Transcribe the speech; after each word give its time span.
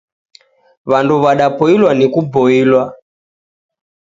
Wandu 0.91 1.15
wadapoilwa 1.23 1.91
ni 1.93 2.05
kuboilwa. 2.13 2.83